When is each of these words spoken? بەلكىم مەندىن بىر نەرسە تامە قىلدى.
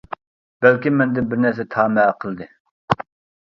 بەلكىم 0.65 0.97
مەندىن 1.01 1.27
بىر 1.33 1.41
نەرسە 1.43 1.67
تامە 1.75 2.07
قىلدى. 2.25 2.49